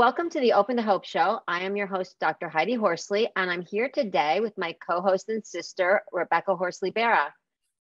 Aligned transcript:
Welcome 0.00 0.30
to 0.30 0.40
the 0.40 0.54
Open 0.54 0.78
to 0.78 0.82
Hope 0.82 1.04
Show. 1.04 1.40
I 1.46 1.60
am 1.60 1.76
your 1.76 1.86
host, 1.86 2.18
Dr. 2.18 2.48
Heidi 2.48 2.72
Horsley, 2.72 3.28
and 3.36 3.50
I'm 3.50 3.60
here 3.60 3.90
today 3.92 4.40
with 4.40 4.56
my 4.56 4.74
co 4.80 5.02
host 5.02 5.28
and 5.28 5.44
sister, 5.44 6.04
Rebecca 6.10 6.56
Horsley 6.56 6.90
Bara. 6.90 7.34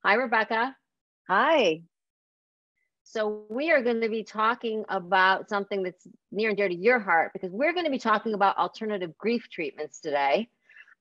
Hi, 0.03 0.15
Rebecca. 0.15 0.75
Hi. 1.29 1.83
So, 3.05 3.45
we 3.49 3.71
are 3.71 3.81
going 3.81 4.01
to 4.01 4.09
be 4.09 4.25
talking 4.25 4.83
about 4.89 5.47
something 5.47 5.81
that's 5.81 6.05
near 6.29 6.49
and 6.49 6.57
dear 6.57 6.67
to 6.67 6.75
your 6.75 6.99
heart 6.99 7.31
because 7.31 7.53
we're 7.53 7.71
going 7.71 7.85
to 7.85 7.89
be 7.89 7.99
talking 7.99 8.33
about 8.33 8.57
alternative 8.57 9.17
grief 9.17 9.47
treatments 9.49 10.01
today. 10.01 10.49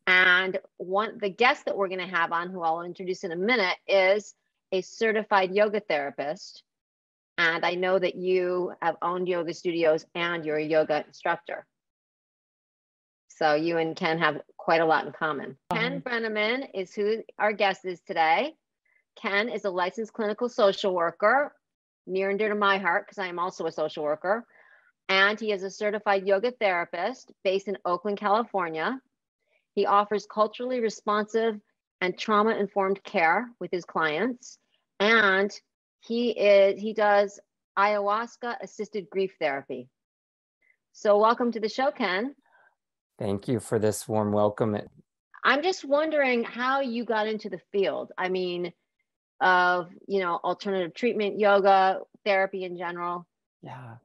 And 0.07 0.61
one 0.77 1.19
the 1.19 1.31
guest 1.31 1.65
that 1.65 1.77
we're 1.77 1.89
going 1.89 1.99
to 1.99 2.17
have 2.17 2.31
on, 2.31 2.49
who 2.49 2.63
I'll 2.63 2.83
introduce 2.83 3.25
in 3.25 3.33
a 3.33 3.37
minute, 3.37 3.77
is 3.89 4.37
a 4.71 4.83
certified 4.83 5.53
yoga 5.53 5.81
therapist 5.81 6.63
and 7.39 7.65
I 7.65 7.75
know 7.75 7.99
that 7.99 8.17
you 8.17 8.73
have 8.83 8.97
owned 9.01 9.29
yoga 9.29 9.55
studios 9.55 10.05
and 10.15 10.45
you're 10.45 10.57
a 10.57 10.65
yoga 10.65 11.05
instructor. 11.07 11.65
So 13.29 13.55
you 13.55 13.79
and 13.79 13.95
Ken 13.95 14.19
have 14.19 14.41
quite 14.57 14.81
a 14.81 14.85
lot 14.85 15.07
in 15.07 15.13
common. 15.13 15.57
Um, 15.71 15.79
Ken 15.79 16.01
Breniman 16.01 16.67
is 16.75 16.93
who 16.93 17.23
our 17.39 17.53
guest 17.53 17.85
is 17.85 18.01
today. 18.01 18.55
Ken 19.15 19.49
is 19.49 19.65
a 19.65 19.71
licensed 19.71 20.13
clinical 20.13 20.49
social 20.49 20.93
worker, 20.93 21.55
near 22.09 22.31
and 22.31 22.39
dear 22.39 22.49
to 22.49 22.57
my 22.57 22.79
heart 22.79 23.07
because 23.07 23.19
I 23.19 23.29
am 23.29 23.39
also 23.39 23.67
a 23.67 23.73
social 23.73 24.03
worker. 24.03 24.45
And 25.09 25.39
he 25.39 25.53
is 25.53 25.63
a 25.63 25.71
certified 25.71 26.27
yoga 26.27 26.51
therapist 26.51 27.31
based 27.45 27.69
in 27.69 27.79
Oakland, 27.85 28.19
California. 28.19 29.01
He 29.75 29.87
offers 29.87 30.27
culturally 30.27 30.81
responsive 30.81 31.61
and 32.01 32.19
trauma 32.19 32.57
informed 32.57 33.03
care 33.05 33.49
with 33.61 33.71
his 33.71 33.85
clients. 33.85 34.59
And 34.99 35.51
he 36.01 36.31
is 36.31 36.81
he 36.81 36.93
does 36.93 37.41
ayahuasca 37.79 38.57
assisted 38.63 39.09
grief 39.11 39.35
therapy. 39.41 39.89
So 40.93 41.19
welcome 41.19 41.53
to 41.53 41.61
the 41.61 41.69
show, 41.69 41.91
Ken. 41.91 42.35
Thank 43.19 43.49
you 43.49 43.61
for 43.61 43.79
this 43.79 44.09
warm 44.09 44.33
welcome. 44.33 44.77
I'm 45.45 45.63
just 45.63 45.85
wondering 45.85 46.45
how 46.45 46.81
you 46.81 47.05
got 47.05 47.27
into 47.27 47.49
the 47.49 47.61
field. 47.73 48.13
I 48.19 48.29
mean, 48.29 48.73
of 49.41 49.91
you 50.07 50.21
know 50.21 50.41
alternative 50.43 50.95
treatment, 50.95 51.39
yoga, 51.39 52.01
therapy 52.25 52.65
in 52.65 52.77
general. 52.77 53.27
Yeah, 53.63 53.97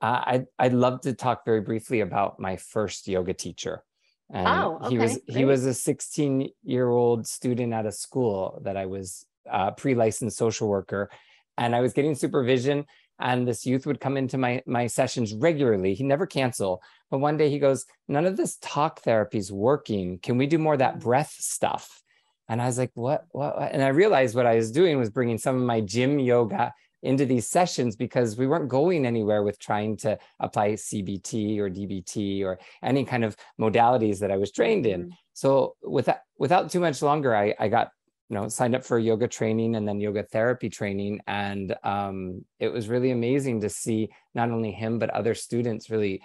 uh, 0.00 0.22
I'd 0.24 0.46
I'd 0.58 0.72
love 0.72 1.02
to 1.02 1.12
talk 1.12 1.44
very 1.44 1.60
briefly 1.60 2.00
about 2.00 2.40
my 2.40 2.56
first 2.56 3.06
yoga 3.08 3.34
teacher. 3.34 3.84
And 4.32 4.46
oh, 4.46 4.78
okay. 4.82 4.90
he 4.90 4.98
was 4.98 5.12
Great. 5.12 5.36
he 5.38 5.44
was 5.44 5.66
a 5.66 5.74
16 5.74 6.50
year 6.62 6.88
old 6.88 7.26
student 7.26 7.72
at 7.72 7.86
a 7.86 7.92
school 7.92 8.60
that 8.64 8.76
I 8.76 8.86
was 8.86 9.26
uh, 9.50 9.72
pre 9.72 9.94
licensed 9.94 10.36
social 10.36 10.68
worker, 10.68 11.10
and 11.58 11.74
I 11.74 11.80
was 11.80 11.92
getting 11.92 12.14
supervision. 12.14 12.86
And 13.18 13.46
this 13.46 13.66
youth 13.66 13.84
would 13.86 14.00
come 14.00 14.16
into 14.16 14.38
my 14.38 14.62
my 14.66 14.86
sessions 14.86 15.34
regularly. 15.34 15.94
He 15.94 16.04
never 16.04 16.26
cancel. 16.26 16.82
But 17.10 17.18
one 17.18 17.36
day 17.36 17.50
he 17.50 17.58
goes, 17.58 17.84
"None 18.08 18.24
of 18.24 18.36
this 18.36 18.56
talk 18.62 19.00
therapy 19.00 19.38
is 19.38 19.52
working. 19.52 20.18
Can 20.18 20.38
we 20.38 20.46
do 20.46 20.58
more 20.58 20.74
of 20.74 20.78
that 20.78 21.00
breath 21.00 21.36
stuff?" 21.38 22.02
And 22.48 22.62
I 22.62 22.66
was 22.66 22.78
like, 22.78 22.92
"What? 22.94 23.26
What?" 23.32 23.56
And 23.72 23.82
I 23.82 23.88
realized 23.88 24.34
what 24.34 24.46
I 24.46 24.56
was 24.56 24.72
doing 24.72 24.98
was 24.98 25.10
bringing 25.10 25.36
some 25.36 25.56
of 25.56 25.62
my 25.62 25.82
gym 25.82 26.18
yoga 26.18 26.72
into 27.02 27.24
these 27.24 27.46
sessions 27.46 27.96
because 27.96 28.36
we 28.36 28.46
weren't 28.46 28.68
going 28.68 29.06
anywhere 29.06 29.42
with 29.42 29.58
trying 29.58 29.96
to 29.96 30.18
apply 30.38 30.72
CBT 30.72 31.58
or 31.58 31.70
DBT 31.70 32.44
or 32.44 32.58
any 32.82 33.04
kind 33.04 33.24
of 33.24 33.36
modalities 33.58 34.18
that 34.20 34.30
I 34.30 34.36
was 34.36 34.52
trained 34.52 34.86
in. 34.86 35.02
Mm-hmm. 35.02 35.10
So 35.32 35.76
without 35.82 36.18
without 36.38 36.70
too 36.70 36.80
much 36.80 37.00
longer, 37.02 37.34
I, 37.34 37.54
I 37.58 37.68
got 37.68 37.90
you 38.30 38.36
know 38.36 38.48
signed 38.48 38.76
up 38.76 38.84
for 38.84 38.98
yoga 38.98 39.26
training 39.26 39.74
and 39.74 39.86
then 39.86 40.00
yoga 40.00 40.22
therapy 40.22 40.70
training. 40.70 41.20
And 41.26 41.76
um, 41.82 42.44
it 42.60 42.68
was 42.68 42.88
really 42.88 43.10
amazing 43.10 43.60
to 43.60 43.68
see 43.68 44.10
not 44.34 44.50
only 44.50 44.70
him 44.70 44.98
but 44.98 45.10
other 45.10 45.34
students 45.34 45.90
really 45.90 46.22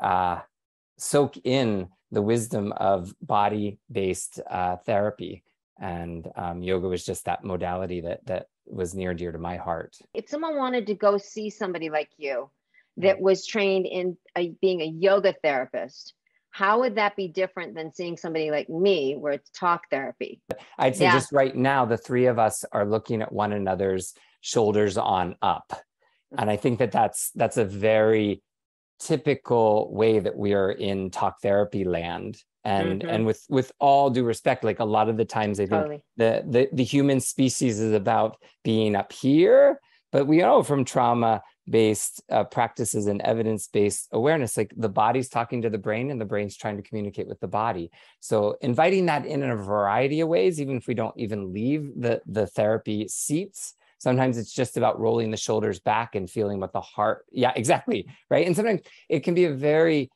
uh, 0.00 0.40
soak 0.98 1.36
in 1.44 1.88
the 2.10 2.22
wisdom 2.22 2.72
of 2.72 3.14
body 3.20 3.78
based 3.90 4.40
uh, 4.50 4.76
therapy. 4.86 5.44
And 5.78 6.26
um, 6.36 6.62
yoga 6.62 6.88
was 6.88 7.04
just 7.04 7.26
that 7.26 7.44
modality 7.44 8.00
that 8.00 8.24
that 8.26 8.46
was 8.66 8.94
near 8.94 9.10
and 9.10 9.18
dear 9.18 9.32
to 9.32 9.38
my 9.38 9.56
heart. 9.56 9.96
If 10.14 10.28
someone 10.28 10.56
wanted 10.56 10.86
to 10.86 10.94
go 10.94 11.18
see 11.18 11.50
somebody 11.50 11.90
like 11.90 12.10
you 12.16 12.48
that 12.96 13.20
was 13.20 13.46
trained 13.46 13.86
in 13.86 14.16
a, 14.36 14.50
being 14.62 14.80
a 14.80 14.86
yoga 14.86 15.34
therapist 15.42 16.14
how 16.52 16.80
would 16.80 16.94
that 16.94 17.16
be 17.16 17.28
different 17.28 17.74
than 17.74 17.92
seeing 17.92 18.16
somebody 18.16 18.50
like 18.50 18.68
me 18.68 19.16
where 19.16 19.32
it's 19.32 19.50
talk 19.50 19.82
therapy 19.90 20.40
i'd 20.78 20.94
say 20.94 21.04
yeah. 21.04 21.12
just 21.12 21.32
right 21.32 21.56
now 21.56 21.84
the 21.84 21.96
three 21.96 22.26
of 22.26 22.38
us 22.38 22.64
are 22.72 22.86
looking 22.86 23.20
at 23.22 23.32
one 23.32 23.52
another's 23.52 24.14
shoulders 24.40 24.96
on 24.96 25.34
up 25.42 25.72
and 26.38 26.48
i 26.48 26.56
think 26.56 26.78
that 26.78 26.92
that's 26.92 27.30
that's 27.34 27.56
a 27.56 27.64
very 27.64 28.42
typical 29.00 29.92
way 29.92 30.20
that 30.20 30.36
we 30.36 30.54
are 30.54 30.70
in 30.70 31.10
talk 31.10 31.40
therapy 31.42 31.84
land 31.84 32.40
and 32.64 33.00
mm-hmm. 33.00 33.08
and 33.08 33.26
with 33.26 33.44
with 33.48 33.72
all 33.80 34.10
due 34.10 34.24
respect 34.24 34.62
like 34.62 34.78
a 34.78 34.84
lot 34.84 35.08
of 35.08 35.16
the 35.16 35.24
times 35.24 35.58
i 35.58 35.64
think 35.64 35.70
totally. 35.70 36.04
the, 36.16 36.44
the 36.48 36.68
the 36.72 36.84
human 36.84 37.18
species 37.18 37.80
is 37.80 37.92
about 37.92 38.36
being 38.62 38.94
up 38.94 39.12
here 39.12 39.80
but 40.12 40.26
we 40.26 40.38
know 40.38 40.62
from 40.62 40.84
trauma 40.84 41.42
based 41.68 42.22
uh, 42.30 42.44
practices 42.44 43.06
and 43.06 43.20
evidence 43.22 43.68
based 43.68 44.08
awareness 44.12 44.56
like 44.56 44.72
the 44.76 44.88
body's 44.88 45.28
talking 45.28 45.62
to 45.62 45.70
the 45.70 45.78
brain 45.78 46.10
and 46.10 46.20
the 46.20 46.24
brain's 46.24 46.56
trying 46.56 46.76
to 46.76 46.82
communicate 46.82 47.28
with 47.28 47.38
the 47.40 47.48
body. 47.48 47.90
So 48.20 48.56
inviting 48.60 49.06
that 49.06 49.26
in 49.26 49.42
in 49.42 49.50
a 49.50 49.56
variety 49.56 50.20
of 50.20 50.28
ways 50.28 50.60
even 50.60 50.76
if 50.76 50.86
we 50.86 50.94
don't 50.94 51.16
even 51.16 51.52
leave 51.52 51.92
the 51.96 52.20
the 52.26 52.46
therapy 52.46 53.06
seats 53.08 53.74
sometimes 53.98 54.36
it's 54.36 54.52
just 54.52 54.76
about 54.76 54.98
rolling 54.98 55.30
the 55.30 55.36
shoulders 55.36 55.78
back 55.78 56.16
and 56.16 56.28
feeling 56.28 56.58
what 56.58 56.72
the 56.72 56.80
heart 56.80 57.24
yeah 57.30 57.52
exactly 57.54 58.08
right? 58.28 58.46
And 58.46 58.56
sometimes 58.56 58.80
it 59.08 59.20
can 59.20 59.34
be 59.34 59.44
a 59.44 59.54
very 59.54 60.10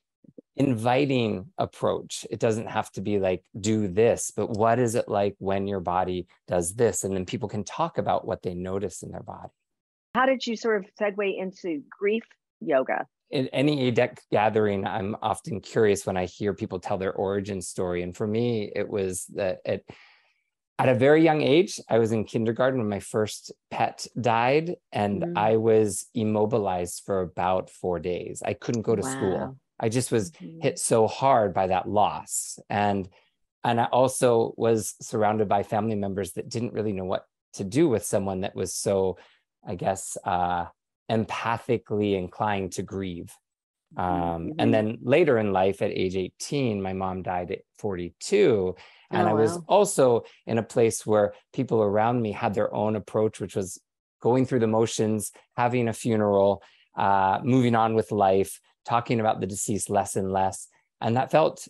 inviting 0.56 1.53
approach. 1.59 2.27
It 2.31 2.41
doesn't 2.41 2.69
have 2.69 2.91
to 2.93 3.01
be 3.01 3.21
like 3.21 3.45
do 3.61 3.87
this 3.87 4.33
but 4.35 4.51
what 4.51 4.81
is 4.81 4.97
it 4.97 5.09
like 5.09 5.37
when 5.39 5.69
your 5.69 5.81
body 5.81 6.27
does 6.49 6.75
this? 6.75 7.05
And 7.05 7.15
then 7.15 7.25
people 7.25 7.49
can 7.49 7.62
talk 7.62 7.99
about 7.99 8.27
what 8.27 8.43
they 8.43 8.55
notice 8.55 9.05
in 9.05 9.12
their 9.12 9.23
body 9.23 9.53
how 10.16 10.25
did 10.25 10.47
you 10.47 10.56
sort 10.56 10.78
of 10.78 10.91
segue 10.99 11.38
into 11.38 11.82
grief 11.91 12.25
yoga? 12.60 13.06
In 13.31 13.49
any 13.49 13.93
ADEC 13.93 14.19
gathering, 14.32 14.87
I'm 14.87 15.15
often 15.21 15.60
curious 15.60 16.06
when 16.06 16.16
I 16.16 16.25
hear 16.25 16.54
people 16.54 16.78
tell 16.81 16.97
their 16.97 17.12
origin 17.12 17.60
story. 17.60 18.03
And 18.03 18.16
for 18.16 18.26
me, 18.26 18.72
it 18.75 18.88
was 18.88 19.26
that 19.34 19.59
at, 19.66 19.82
at 20.78 20.88
a 20.88 20.94
very 20.94 21.22
young 21.22 21.43
age, 21.43 21.78
I 21.91 21.99
was 21.99 22.12
in 22.12 22.25
kindergarten 22.25 22.81
when 22.81 22.88
my 22.88 23.00
first 23.00 23.53
pet 23.71 24.06
died, 24.19 24.76
and 24.91 25.22
mm-hmm. 25.22 25.37
I 25.37 25.56
was 25.56 26.06
immobilized 26.15 27.03
for 27.05 27.21
about 27.21 27.69
four 27.69 27.99
days. 27.99 28.43
I 28.44 28.55
couldn't 28.55 28.82
go 28.82 28.97
to 28.97 29.03
wow. 29.03 29.12
school. 29.12 29.59
I 29.78 29.91
just 29.91 30.10
was 30.10 30.31
mm-hmm. 30.31 30.60
hit 30.62 30.78
so 30.78 31.06
hard 31.06 31.53
by 31.53 31.66
that 31.66 31.88
loss. 31.88 32.59
And 32.71 33.06
and 33.65 33.81
I 33.81 33.87
also 33.87 34.55
was 34.56 34.94
surrounded 35.03 35.49
by 35.49 35.65
family 35.65 35.97
members 35.97 36.34
that 36.34 36.49
didn't 36.49 36.72
really 36.72 36.93
know 36.93 37.05
what 37.05 37.26
to 37.55 37.65
do 37.65 37.88
with 37.88 38.05
someone 38.05 38.43
that 38.43 38.55
was 38.55 38.72
so 38.72 39.19
I 39.66 39.75
guess, 39.75 40.16
uh, 40.25 40.66
empathically 41.10 42.16
inclined 42.16 42.72
to 42.72 42.82
grieve. 42.82 43.32
Um, 43.97 44.06
mm-hmm. 44.06 44.50
And 44.59 44.75
then 44.75 44.99
later 45.03 45.38
in 45.38 45.53
life, 45.53 45.82
at 45.82 45.91
age 45.91 46.16
18, 46.16 46.82
my 46.82 46.93
mom 46.93 47.22
died 47.22 47.50
at 47.50 47.60
42. 47.78 48.75
And 49.11 49.29
oh, 49.29 49.31
I 49.31 49.32
was 49.35 49.52
wow. 49.52 49.64
also 49.69 50.25
in 50.46 50.58
a 50.58 50.62
place 50.62 51.06
where 51.06 51.32
people 51.52 51.82
around 51.82 52.20
me 52.20 52.32
had 52.32 52.55
their 52.55 52.73
own 52.75 52.96
approach, 52.96 53.41
which 53.41 53.56
was 53.56 53.81
going 54.20 54.46
through 54.46 54.61
the 54.61 54.67
motions, 54.67 55.32
having 55.56 55.88
a 55.88 55.93
funeral, 55.93 56.62
uh, 56.96 57.38
moving 57.44 57.75
on 57.75 57.94
with 57.94 58.11
life, 58.11 58.61
talking 58.85 59.20
about 59.20 59.41
the 59.41 59.46
deceased 59.46 59.91
less 59.91 60.17
and 60.17 60.32
less. 60.32 60.69
And 61.00 61.17
that 61.17 61.31
felt 61.31 61.69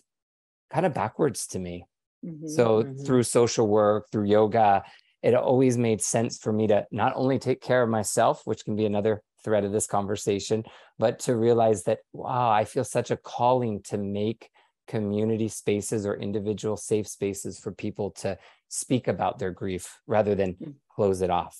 kind 0.71 0.85
of 0.85 0.93
backwards 0.93 1.47
to 1.47 1.59
me. 1.59 1.85
Mm-hmm, 2.25 2.47
so 2.47 2.83
mm-hmm. 2.83 3.03
through 3.03 3.23
social 3.23 3.67
work, 3.67 4.07
through 4.11 4.25
yoga, 4.25 4.83
it 5.27 5.35
always 5.35 5.77
made 5.77 5.99
sense 5.99 6.37
for 6.37 6.53
me 6.53 6.67
to 6.67 6.85
not 6.89 7.11
only 7.17 7.37
take 7.37 7.59
care 7.59 7.83
of 7.83 7.89
myself, 7.89 8.43
which 8.45 8.63
can 8.63 8.77
be 8.77 8.85
another 8.85 9.21
thread 9.43 9.65
of 9.65 9.73
this 9.73 9.85
conversation, 9.85 10.63
but 10.97 11.19
to 11.19 11.35
realize 11.35 11.83
that, 11.83 11.99
wow, 12.13 12.49
I 12.49 12.63
feel 12.63 12.85
such 12.85 13.11
a 13.11 13.17
calling 13.17 13.81
to 13.89 13.97
make 13.97 14.49
community 14.87 15.49
spaces 15.49 16.05
or 16.05 16.15
individual 16.15 16.77
safe 16.77 17.09
spaces 17.09 17.59
for 17.59 17.73
people 17.73 18.11
to 18.11 18.37
speak 18.69 19.09
about 19.09 19.37
their 19.37 19.51
grief 19.51 19.99
rather 20.07 20.33
than 20.33 20.53
mm. 20.53 20.73
close 20.95 21.21
it 21.21 21.29
off. 21.29 21.59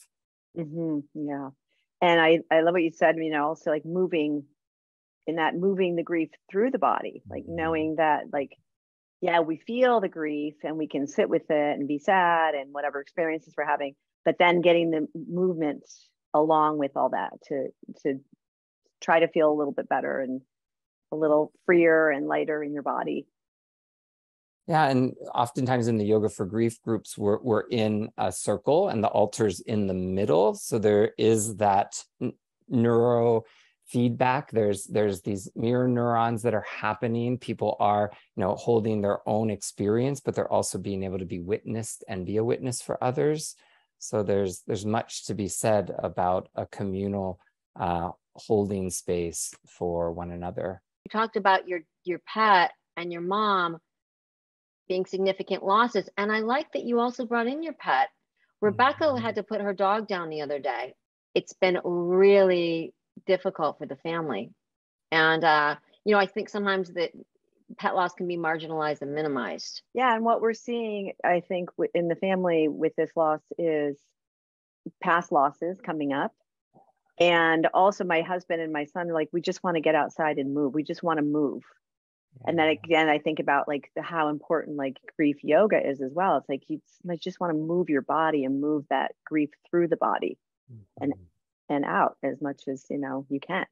Mm-hmm. 0.58 1.00
Yeah. 1.28 1.50
And 2.02 2.22
I, 2.22 2.40
I 2.50 2.62
love 2.62 2.72
what 2.72 2.84
you 2.84 2.92
said, 2.92 3.18
you 3.18 3.32
know, 3.32 3.48
also 3.48 3.70
like 3.70 3.86
moving 3.86 4.46
in 5.26 5.36
that 5.36 5.56
moving 5.56 5.98
the 5.98 6.04
grief 6.04 6.30
through 6.50 6.72
the 6.72 6.80
body, 6.80 7.22
like 7.30 7.44
mm-hmm. 7.44 7.56
knowing 7.58 7.96
that 7.98 8.28
like 8.32 8.56
yeah, 9.22 9.40
we 9.40 9.58
feel 9.58 10.00
the 10.00 10.10
grief 10.10 10.56
and 10.64 10.78
we 10.78 10.88
can 10.88 11.08
sit 11.08 11.30
with 11.30 11.50
it 11.50 11.80
and 11.80 11.88
be 11.88 12.00
sad 12.00 12.54
and 12.54 12.74
whatever 12.74 13.00
experiences 13.00 13.54
we're 13.58 13.66
having, 13.66 13.96
but 14.24 14.36
then 14.38 14.62
getting 14.62 14.92
the 14.92 15.08
movement 15.16 15.84
along 16.34 16.78
with 16.78 16.92
all 16.96 17.10
that 17.10 17.34
to 17.48 17.70
to 18.04 18.20
try 19.02 19.20
to 19.20 19.28
feel 19.28 19.52
a 19.52 19.54
little 19.54 19.74
bit 19.74 19.90
better 19.90 20.20
and 20.20 20.42
a 21.12 21.16
little 21.16 21.52
freer 21.66 22.10
and 22.10 22.28
lighter 22.28 22.64
in 22.64 22.74
your 22.74 22.84
body. 22.84 23.28
Yeah, 24.68 24.90
and 24.90 25.14
oftentimes 25.34 25.88
in 25.88 25.98
the 25.98 26.06
yoga 26.06 26.30
for 26.30 26.46
grief 26.46 26.82
groups, 26.82 27.18
we're 27.18 27.40
we're 27.42 27.68
in 27.72 28.10
a 28.18 28.32
circle 28.32 28.90
and 28.90 29.04
the 29.04 29.08
altar's 29.08 29.62
in 29.62 29.88
the 29.88 29.94
middle, 29.94 30.54
so 30.56 30.78
there 30.78 31.14
is 31.18 31.56
that 31.56 32.04
neuro 32.70 33.44
feedback. 33.88 34.52
There's 34.52 34.86
there's 34.86 35.22
these 35.22 35.50
mirror 35.56 35.88
neurons 35.88 36.44
that 36.44 36.54
are 36.54 36.66
happening. 36.70 37.38
People 37.38 37.78
are 37.80 38.12
you 38.36 38.42
know 38.42 38.56
holding 38.56 39.02
their 39.02 39.28
own 39.28 39.50
experience 39.50 40.20
but 40.20 40.36
they're 40.36 40.52
also 40.52 40.78
being 40.78 41.04
able 41.04 41.20
to 41.20 41.26
be 41.26 41.40
witnessed 41.40 42.04
and 42.08 42.26
be 42.26 42.38
a 42.38 42.44
witness 42.44 42.82
for 42.82 43.02
others. 43.04 43.56
So 44.00 44.24
there's 44.24 44.62
there's 44.68 44.86
much 44.86 45.26
to 45.26 45.34
be 45.34 45.48
said 45.48 45.94
about 45.98 46.50
a 46.56 46.66
communal 46.66 47.40
uh, 47.80 48.12
holding 48.36 48.90
space 48.90 49.54
for 49.66 50.12
one 50.12 50.32
another. 50.32 50.82
You 51.06 51.10
talked 51.10 51.38
about 51.38 51.68
your 51.68 51.82
your 52.04 52.20
pet 52.20 52.72
and 52.96 53.12
your 53.12 53.22
mom 53.22 53.78
being 54.88 55.06
significant 55.06 55.66
losses 55.66 56.10
and 56.16 56.32
i 56.32 56.40
like 56.40 56.72
that 56.72 56.84
you 56.84 57.00
also 57.00 57.26
brought 57.26 57.48
in 57.48 57.64
your 57.64 57.74
pet. 57.74 58.10
Rebecca 58.62 59.06
mm-hmm. 59.06 59.24
had 59.24 59.36
to 59.36 59.44
put 59.44 59.62
her 59.62 59.74
dog 59.74 60.08
down 60.08 60.30
the 60.30 60.42
other 60.42 60.60
day. 60.60 60.96
It's 61.36 61.54
been 61.54 61.80
really 61.84 62.94
difficult 63.26 63.78
for 63.78 63.86
the 63.86 63.96
family. 63.98 64.52
And, 65.12 65.44
uh, 65.44 65.76
you 66.06 66.14
know, 66.14 66.20
I 66.20 66.26
think 66.26 66.50
sometimes 66.50 66.92
that 66.94 67.12
pet 67.78 67.96
loss 67.96 68.14
can 68.14 68.28
be 68.28 68.38
marginalized 68.38 69.02
and 69.02 69.14
minimized. 69.14 69.82
Yeah. 69.94 70.14
And 70.16 70.24
what 70.24 70.42
we're 70.42 70.54
seeing, 70.54 71.14
I 71.24 71.42
think, 71.42 71.70
in 71.94 72.08
the 72.08 72.16
family 72.16 72.68
with 72.68 72.96
this 72.96 73.12
loss 73.16 73.42
is 73.58 73.98
past 75.02 75.32
losses 75.32 75.80
coming 75.82 76.14
up. 76.14 76.34
And 77.20 77.68
also, 77.74 78.04
my 78.04 78.22
husband 78.22 78.62
and 78.62 78.72
my 78.72 78.86
son, 78.86 79.10
like, 79.10 79.30
we 79.34 79.42
just 79.42 79.64
want 79.64 79.76
to 79.76 79.82
get 79.82 79.96
outside 79.96 80.38
and 80.38 80.54
move. 80.54 80.74
We 80.74 80.84
just 80.84 81.04
want 81.04 81.18
to 81.18 81.26
move. 81.26 81.64
And 82.46 82.58
then 82.58 82.68
again, 82.70 83.10
I 83.10 83.18
think 83.18 83.40
about 83.40 83.68
like 83.68 83.90
the, 83.96 84.02
how 84.02 84.30
important 84.30 84.78
like 84.78 84.98
grief 85.16 85.38
yoga 85.44 85.86
is 85.86 86.02
as 86.02 86.12
well. 86.14 86.38
It's 86.38 86.50
like 86.50 86.64
you 86.68 86.82
like, 87.04 87.20
just 87.20 87.40
want 87.40 87.52
to 87.52 87.58
move 87.58 87.90
your 87.90 88.02
body 88.02 88.46
and 88.46 88.62
move 88.62 88.86
that 88.90 89.14
grief 89.26 89.50
through 89.70 89.88
the 89.88 89.98
body. 89.98 90.38
Mm-hmm. 90.72 91.04
And 91.04 91.14
and 91.70 91.86
out 91.86 92.18
as 92.24 92.42
much 92.42 92.64
as 92.68 92.86
you 92.90 92.98
know 92.98 93.26
you 93.30 93.40
can 93.40 93.66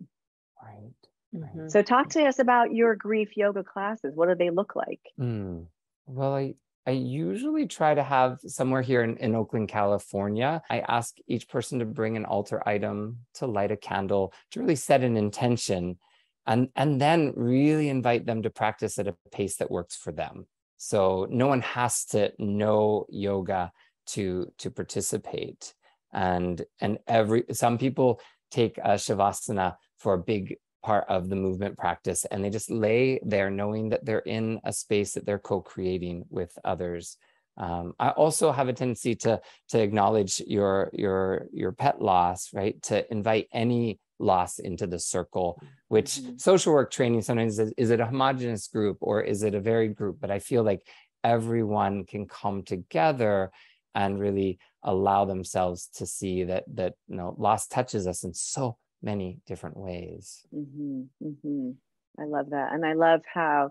right, 0.63 0.91
mm-hmm. 1.35 1.67
so 1.67 1.81
talk 1.81 2.09
to 2.09 2.23
us 2.23 2.39
about 2.39 2.73
your 2.73 2.95
grief 2.95 3.35
yoga 3.35 3.63
classes 3.63 4.15
what 4.15 4.27
do 4.27 4.35
they 4.35 4.49
look 4.49 4.75
like 4.75 5.01
mm. 5.19 5.65
well 6.07 6.35
i 6.35 6.53
I 6.87 6.91
usually 6.91 7.65
try 7.65 7.95
to 7.95 8.03
have 8.03 8.39
somewhere 8.45 8.83
here 8.83 9.03
in, 9.03 9.17
in 9.17 9.33
Oakland, 9.33 9.69
California. 9.69 10.61
I 10.69 10.81
ask 10.81 11.15
each 11.27 11.49
person 11.49 11.79
to 11.79 11.85
bring 11.85 12.15
an 12.15 12.25
altar 12.25 12.67
item, 12.67 13.19
to 13.35 13.47
light 13.47 13.71
a 13.71 13.77
candle, 13.77 14.33
to 14.51 14.59
really 14.59 14.75
set 14.75 15.01
an 15.01 15.17
intention, 15.17 15.97
and, 16.45 16.69
and 16.75 17.01
then 17.01 17.33
really 17.35 17.89
invite 17.89 18.27
them 18.27 18.43
to 18.43 18.51
practice 18.51 18.99
at 18.99 19.07
a 19.07 19.15
pace 19.31 19.55
that 19.57 19.71
works 19.71 19.95
for 19.95 20.11
them. 20.11 20.45
So 20.77 21.25
no 21.31 21.47
one 21.47 21.61
has 21.61 22.05
to 22.05 22.31
know 22.37 23.07
yoga 23.09 23.71
to, 24.07 24.51
to 24.59 24.69
participate 24.69 25.73
and 26.15 26.63
and 26.79 26.97
every 27.07 27.43
some 27.51 27.77
people 27.77 28.19
take 28.49 28.77
a 28.79 28.95
shavasana 28.95 29.75
for 29.99 30.13
a 30.13 30.17
big 30.17 30.55
part 30.81 31.05
of 31.09 31.29
the 31.29 31.35
movement 31.35 31.77
practice 31.77 32.25
and 32.25 32.43
they 32.43 32.49
just 32.49 32.71
lay 32.71 33.19
there 33.23 33.49
knowing 33.49 33.89
that 33.89 34.05
they're 34.05 34.19
in 34.19 34.59
a 34.63 34.71
space 34.71 35.13
that 35.13 35.25
they're 35.25 35.39
co-creating 35.39 36.23
with 36.29 36.57
others. 36.63 37.17
Um, 37.57 37.93
i 37.99 38.09
also 38.09 38.51
have 38.51 38.67
a 38.67 38.73
tendency 38.73 39.15
to 39.15 39.39
to 39.69 39.79
acknowledge 39.79 40.41
your 40.45 40.89
your 40.91 41.47
your 41.53 41.71
pet 41.71 42.01
loss 42.01 42.49
right? 42.53 42.81
To 42.83 42.95
invite 43.11 43.47
any 43.53 43.99
loss 44.19 44.59
into 44.59 44.87
the 44.87 44.99
circle 44.99 45.61
which 45.87 46.11
mm-hmm. 46.15 46.37
social 46.37 46.73
work 46.73 46.91
training 46.91 47.21
sometimes 47.21 47.59
is, 47.59 47.73
is 47.77 47.89
it 47.91 47.99
a 47.99 48.05
homogenous 48.05 48.67
group 48.67 48.97
or 49.01 49.21
is 49.21 49.43
it 49.43 49.55
a 49.55 49.61
varied 49.61 49.95
group? 49.95 50.17
But 50.19 50.31
i 50.31 50.39
feel 50.39 50.63
like 50.63 50.81
everyone 51.23 52.05
can 52.05 52.27
come 52.27 52.63
together 52.63 53.51
and 53.95 54.19
really 54.19 54.59
allow 54.85 55.25
themselves 55.25 55.89
to 55.95 56.05
see 56.05 56.43
that 56.43 56.63
that 56.73 56.93
you 57.07 57.17
know 57.17 57.35
loss 57.37 57.67
touches 57.67 58.07
us 58.07 58.23
in 58.23 58.33
so 58.33 58.77
many 59.01 59.39
different 59.45 59.75
ways 59.75 60.45
mm-hmm, 60.55 61.01
mm-hmm. 61.21 61.71
i 62.19 62.25
love 62.25 62.51
that 62.51 62.71
and 62.71 62.85
i 62.85 62.93
love 62.93 63.21
how 63.31 63.69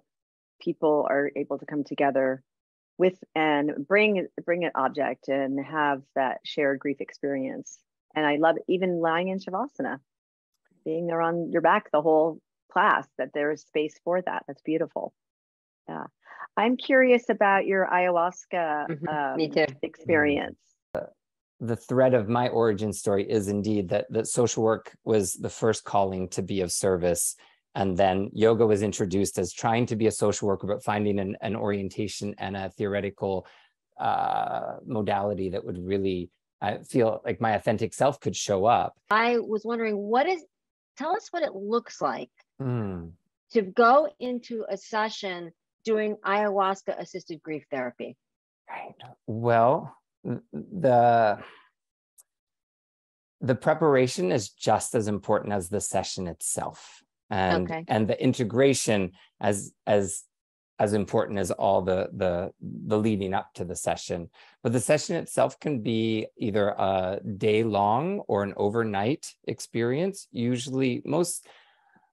people 0.60 1.06
are 1.08 1.30
able 1.36 1.58
to 1.58 1.66
come 1.66 1.84
together 1.84 2.42
with 2.98 3.18
and 3.34 3.86
bring 3.88 4.26
bring 4.44 4.64
an 4.64 4.72
object 4.74 5.28
and 5.28 5.64
have 5.64 6.02
that 6.14 6.38
shared 6.44 6.78
grief 6.78 7.00
experience 7.00 7.78
and 8.14 8.26
i 8.26 8.36
love 8.36 8.56
even 8.68 9.00
lying 9.00 9.28
in 9.28 9.38
shavasana 9.38 9.98
being 10.84 11.06
there 11.06 11.22
on 11.22 11.50
your 11.50 11.62
back 11.62 11.90
the 11.90 12.02
whole 12.02 12.38
class 12.70 13.06
that 13.18 13.32
there 13.32 13.52
is 13.52 13.62
space 13.62 13.98
for 14.04 14.20
that 14.20 14.44
that's 14.46 14.62
beautiful 14.62 15.14
yeah 15.88 16.04
I'm 16.56 16.76
curious 16.76 17.28
about 17.30 17.66
your 17.66 17.86
ayahuasca 17.86 18.86
mm-hmm. 18.88 19.08
um, 19.08 19.36
Me 19.36 19.48
too. 19.48 19.66
experience. 19.82 20.58
The 21.60 21.76
thread 21.76 22.14
of 22.14 22.28
my 22.28 22.48
origin 22.48 22.92
story 22.92 23.28
is 23.28 23.48
indeed 23.48 23.88
that, 23.90 24.06
that 24.10 24.26
social 24.26 24.62
work 24.62 24.96
was 25.04 25.34
the 25.34 25.48
first 25.48 25.84
calling 25.84 26.28
to 26.30 26.42
be 26.42 26.60
of 26.60 26.72
service. 26.72 27.36
And 27.74 27.96
then 27.96 28.30
yoga 28.32 28.66
was 28.66 28.82
introduced 28.82 29.38
as 29.38 29.52
trying 29.52 29.86
to 29.86 29.96
be 29.96 30.06
a 30.06 30.12
social 30.12 30.48
worker, 30.48 30.66
but 30.66 30.84
finding 30.84 31.18
an, 31.18 31.36
an 31.40 31.56
orientation 31.56 32.34
and 32.38 32.56
a 32.56 32.70
theoretical 32.70 33.46
uh, 33.98 34.76
modality 34.86 35.50
that 35.50 35.64
would 35.64 35.78
really 35.78 36.30
I 36.64 36.78
feel 36.78 37.20
like 37.26 37.42
my 37.42 37.52
authentic 37.52 37.92
self 37.92 38.20
could 38.20 38.34
show 38.34 38.64
up. 38.64 38.94
I 39.10 39.38
was 39.38 39.66
wondering, 39.66 39.98
what 39.98 40.26
is, 40.26 40.42
tell 40.96 41.14
us 41.14 41.28
what 41.30 41.42
it 41.42 41.54
looks 41.54 42.00
like 42.00 42.30
mm. 42.60 43.10
to 43.52 43.62
go 43.62 44.08
into 44.18 44.64
a 44.70 44.78
session 44.78 45.52
doing 45.84 46.16
ayahuasca 46.24 46.98
assisted 46.98 47.42
grief 47.42 47.64
therapy? 47.70 48.16
Right. 48.68 48.94
Well, 49.26 49.94
the 50.52 51.38
the 53.40 53.54
preparation 53.54 54.32
is 54.32 54.50
just 54.50 54.94
as 54.94 55.06
important 55.06 55.52
as 55.52 55.68
the 55.68 55.80
session 55.80 56.26
itself 56.26 57.02
and 57.30 57.70
okay. 57.70 57.84
and 57.88 58.08
the 58.08 58.22
integration 58.22 59.12
as 59.40 59.72
as 59.86 60.22
as 60.78 60.92
important 60.92 61.38
as 61.38 61.50
all 61.50 61.82
the 61.82 62.08
the 62.14 62.50
the 62.60 62.98
leading 62.98 63.34
up 63.34 63.52
to 63.54 63.64
the 63.64 63.76
session 63.76 64.28
but 64.62 64.72
the 64.72 64.80
session 64.80 65.16
itself 65.16 65.60
can 65.60 65.80
be 65.80 66.26
either 66.38 66.68
a 66.70 67.20
day 67.36 67.62
long 67.62 68.20
or 68.26 68.42
an 68.42 68.54
overnight 68.56 69.32
experience 69.46 70.26
usually 70.32 71.02
most 71.04 71.46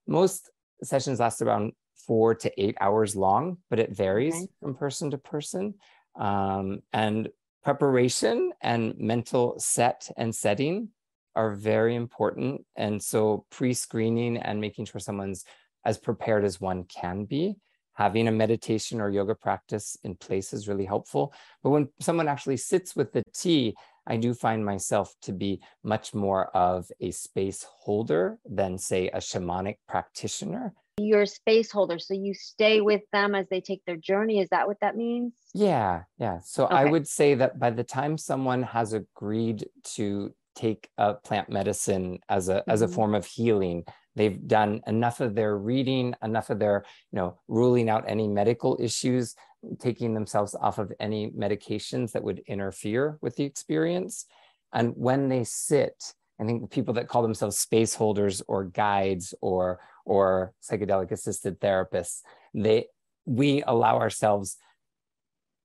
most 0.06 0.50
sessions 0.82 1.20
last 1.20 1.42
around 1.42 1.72
four 2.06 2.34
to 2.34 2.62
eight 2.62 2.76
hours 2.80 3.14
long, 3.14 3.58
but 3.70 3.78
it 3.78 3.90
varies 3.90 4.34
okay. 4.34 4.46
from 4.60 4.74
person 4.74 5.10
to 5.10 5.18
person. 5.18 5.74
Um, 6.18 6.82
and 6.92 7.28
preparation 7.64 8.52
and 8.60 8.94
mental 8.98 9.54
set 9.58 10.10
and 10.16 10.34
setting 10.34 10.88
are 11.34 11.54
very 11.54 11.94
important. 11.94 12.64
And 12.76 13.02
so 13.02 13.46
pre 13.50 13.74
screening 13.74 14.36
and 14.36 14.60
making 14.60 14.86
sure 14.86 15.00
someone's 15.00 15.44
as 15.84 15.98
prepared 15.98 16.44
as 16.44 16.60
one 16.60 16.84
can 16.84 17.24
be. 17.24 17.56
Having 17.94 18.28
a 18.28 18.32
meditation 18.32 19.00
or 19.00 19.10
yoga 19.10 19.34
practice 19.34 19.96
in 20.02 20.14
place 20.14 20.52
is 20.52 20.66
really 20.66 20.86
helpful. 20.86 21.32
But 21.62 21.70
when 21.70 21.88
someone 22.00 22.28
actually 22.28 22.56
sits 22.56 22.96
with 22.96 23.12
the 23.12 23.22
tea, 23.34 23.74
I 24.06 24.16
do 24.16 24.34
find 24.34 24.64
myself 24.64 25.14
to 25.22 25.32
be 25.32 25.60
much 25.84 26.14
more 26.14 26.46
of 26.56 26.90
a 27.00 27.10
space 27.10 27.66
holder 27.68 28.38
than, 28.44 28.78
say, 28.78 29.08
a 29.08 29.18
shamanic 29.18 29.76
practitioner 29.86 30.72
your 30.98 31.24
space 31.24 31.70
holder 31.70 31.98
so 31.98 32.12
you 32.12 32.34
stay 32.34 32.80
with 32.82 33.00
them 33.12 33.34
as 33.34 33.46
they 33.48 33.60
take 33.60 33.82
their 33.86 33.96
journey 33.96 34.40
is 34.40 34.48
that 34.50 34.66
what 34.66 34.76
that 34.80 34.94
means 34.94 35.32
yeah 35.54 36.02
yeah 36.18 36.38
so 36.40 36.64
okay. 36.64 36.74
i 36.74 36.84
would 36.84 37.08
say 37.08 37.34
that 37.34 37.58
by 37.58 37.70
the 37.70 37.82
time 37.84 38.18
someone 38.18 38.62
has 38.62 38.92
agreed 38.92 39.66
to 39.82 40.34
take 40.54 40.90
a 40.98 41.14
plant 41.14 41.48
medicine 41.48 42.18
as 42.28 42.50
a 42.50 42.56
mm-hmm. 42.56 42.70
as 42.70 42.82
a 42.82 42.86
mm-hmm. 42.86 42.94
form 42.94 43.14
of 43.14 43.24
healing 43.24 43.82
they've 44.16 44.46
done 44.46 44.82
enough 44.86 45.20
of 45.20 45.34
their 45.34 45.56
reading 45.56 46.14
enough 46.22 46.50
of 46.50 46.58
their 46.58 46.84
you 47.10 47.16
know 47.16 47.38
ruling 47.48 47.88
out 47.88 48.04
any 48.06 48.28
medical 48.28 48.76
issues 48.78 49.34
taking 49.78 50.12
themselves 50.12 50.54
off 50.60 50.78
of 50.78 50.92
any 51.00 51.30
medications 51.30 52.12
that 52.12 52.22
would 52.22 52.42
interfere 52.46 53.16
with 53.22 53.34
the 53.36 53.44
experience 53.44 54.26
and 54.74 54.92
when 54.94 55.30
they 55.30 55.42
sit 55.42 56.12
I 56.40 56.44
think 56.44 56.70
people 56.70 56.94
that 56.94 57.06
call 57.06 57.22
themselves 57.22 57.58
space 57.58 57.94
holders 57.94 58.42
or 58.48 58.64
guides 58.64 59.32
or 59.40 59.78
or 60.04 60.52
psychedelic 60.62 61.10
assisted 61.10 61.60
therapists, 61.60 62.20
they 62.54 62.86
we 63.24 63.62
allow 63.66 63.98
ourselves 63.98 64.56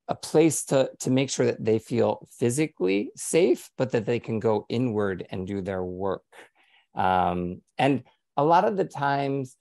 a 0.07 0.15
place 0.15 0.63
to 0.65 0.89
to 0.99 1.09
make 1.09 1.29
sure 1.29 1.45
that 1.45 1.63
they 1.63 1.79
feel 1.79 2.27
physically 2.31 3.11
safe, 3.15 3.69
but 3.77 3.91
that 3.91 4.05
they 4.05 4.19
can 4.19 4.39
go 4.39 4.65
inward 4.69 5.25
and 5.31 5.47
do 5.47 5.61
their 5.61 5.83
work. 5.83 6.23
Um, 6.95 7.61
and 7.77 8.03
a 8.37 8.43
lot 8.43 8.65
of 8.65 8.77
the 8.77 8.85
times, 8.85 9.57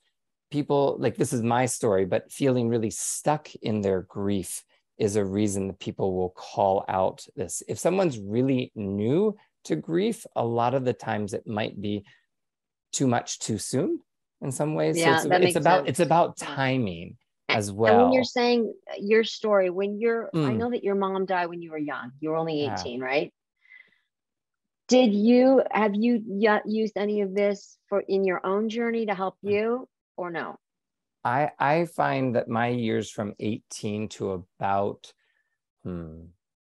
people 0.51 0.97
like 0.99 1.15
this 1.15 1.33
is 1.33 1.41
my 1.41 1.65
story, 1.65 2.05
but 2.05 2.31
feeling 2.31 2.69
really 2.69 2.91
stuck 2.91 3.53
in 3.55 3.81
their 3.81 4.03
grief 4.03 4.63
is 4.97 5.15
a 5.15 5.25
reason 5.25 5.67
that 5.67 5.79
people 5.79 6.15
will 6.15 6.29
call 6.29 6.83
out 6.87 7.25
this. 7.35 7.61
If 7.67 7.77
someone's 7.77 8.17
really 8.17 8.71
new 8.75 9.35
to 9.65 9.75
grief, 9.75 10.25
a 10.35 10.45
lot 10.45 10.73
of 10.73 10.85
the 10.85 10.93
times 10.93 11.33
it 11.33 11.45
might 11.45 11.79
be 11.79 12.05
too 12.91 13.07
much 13.07 13.39
too 13.39 13.57
soon 13.57 13.99
in 14.41 14.51
some 14.51 14.75
ways. 14.75 14.97
Yeah, 14.97 15.17
so 15.17 15.23
it's, 15.23 15.23
that 15.29 15.41
it's 15.41 15.43
makes 15.45 15.55
about 15.55 15.79
sense. 15.79 15.89
it's 15.89 15.99
about 15.99 16.37
timing 16.37 17.17
as 17.49 17.71
well. 17.71 17.93
And 17.93 18.03
when 18.05 18.13
you're 18.13 18.23
saying 18.23 18.73
uh, 18.89 18.95
your 18.99 19.23
story, 19.23 19.69
when 19.69 19.99
you're, 19.99 20.29
I 20.35 20.37
Mm. 20.37 20.57
know 20.57 20.71
that 20.71 20.83
your 20.83 20.95
mom 20.95 21.25
died 21.25 21.47
when 21.47 21.61
you 21.61 21.71
were 21.71 21.77
young. 21.77 22.11
You 22.19 22.29
were 22.29 22.35
only 22.37 22.61
Yeah. 22.61 22.77
18, 22.79 23.01
right? 23.01 23.33
Did 24.87 25.13
you 25.13 25.63
have 25.71 25.95
you 25.95 26.23
yet 26.25 26.63
used 26.65 26.97
any 26.97 27.21
of 27.21 27.33
this 27.33 27.77
for 27.89 28.01
in 28.01 28.23
your 28.23 28.45
own 28.45 28.69
journey 28.69 29.05
to 29.05 29.13
help 29.13 29.35
Mm. 29.43 29.51
you 29.51 29.89
or 30.15 30.29
no? 30.31 30.57
I 31.23 31.51
I 31.59 31.85
find 31.85 32.35
that 32.35 32.47
my 32.47 32.67
years 32.67 33.11
from 33.11 33.33
18 33.39 34.07
to 34.09 34.31
about 34.31 35.11
hmm, 35.83 36.25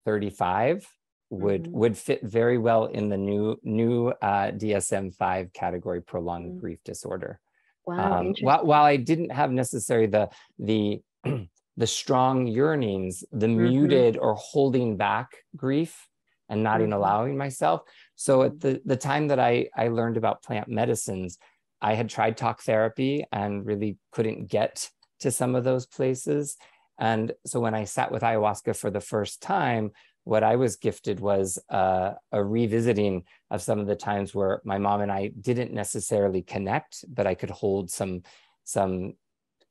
35 0.05 0.87
would 1.29 1.63
Mhm. 1.63 1.71
would 1.73 1.97
fit 1.97 2.21
very 2.23 2.57
well 2.57 2.85
in 2.85 3.09
the 3.09 3.17
new 3.17 3.59
new 3.63 4.09
uh, 4.21 4.51
DSM-5 4.51 5.51
category 5.53 6.01
prolonged 6.01 6.53
Mm. 6.53 6.59
grief 6.61 6.79
disorder. 6.85 7.41
Wow, 7.85 7.97
Um, 7.97 8.35
while, 8.39 8.65
while 8.65 8.83
I 8.83 8.97
didn't 8.97 9.31
have 9.31 9.51
necessarily 9.51 10.07
the 10.07 10.29
the 10.59 11.01
the 11.77 11.87
strong 11.87 12.47
yearnings, 12.47 13.23
the 13.31 13.47
Mhm. 13.55 14.05
muted 14.07 14.17
or 14.17 14.35
holding 14.35 14.97
back 14.97 15.31
grief 15.55 16.07
and 16.49 16.63
not 16.63 16.79
even 16.81 16.93
Mhm. 16.93 16.93
allowing 16.93 17.37
myself. 17.37 17.81
So 18.15 18.43
at 18.43 18.59
the 18.59 18.81
the 18.85 18.97
time 18.97 19.27
that 19.29 19.39
I 19.39 19.69
I 19.75 19.87
learned 19.89 20.17
about 20.17 20.43
plant 20.43 20.67
medicines, 20.67 21.37
I 21.81 21.93
had 21.95 22.09
tried 22.09 22.37
talk 22.37 22.61
therapy 22.61 23.25
and 23.31 23.65
really 23.65 23.97
couldn't 24.11 24.47
get 24.47 24.89
to 25.19 25.31
some 25.31 25.55
of 25.55 25.63
those 25.63 25.85
places. 25.85 26.57
And 26.99 27.33
so 27.45 27.59
when 27.59 27.73
I 27.75 27.83
sat 27.85 28.11
with 28.11 28.23
ayahuasca 28.23 28.75
for 28.77 28.89
the 28.91 29.01
first 29.01 29.41
time, 29.41 29.91
what 30.25 30.43
I 30.43 30.55
was 30.57 30.75
gifted 30.75 31.19
was 31.19 31.57
uh, 31.69 32.13
a 32.31 32.43
revisiting 32.43 33.23
of 33.51 33.61
some 33.61 33.79
of 33.79 33.85
the 33.87 33.95
times 33.95 34.35
where 34.35 34.59
my 34.65 34.79
mom 34.79 35.01
and 35.01 35.11
I 35.11 35.27
didn't 35.39 35.71
necessarily 35.71 36.41
connect, 36.41 37.05
but 37.07 37.25
I 37.27 37.35
could 37.35 37.51
hold 37.51 37.89
some 37.89 38.23
some 38.63 39.13